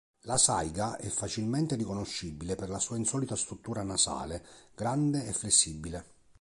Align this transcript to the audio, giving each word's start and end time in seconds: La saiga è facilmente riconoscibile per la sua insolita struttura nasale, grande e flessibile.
La 0.21 0.37
saiga 0.39 0.97
è 0.97 1.09
facilmente 1.09 1.75
riconoscibile 1.75 2.55
per 2.55 2.69
la 2.69 2.79
sua 2.79 2.97
insolita 2.97 3.35
struttura 3.35 3.83
nasale, 3.83 4.43
grande 4.73 5.27
e 5.27 5.31
flessibile. 5.31 6.05